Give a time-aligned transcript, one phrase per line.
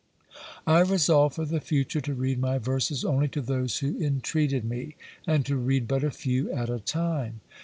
[0.65, 4.95] I resolved for the future to read my verses only to those who entreated me,
[5.27, 7.41] and to read but a few at a time.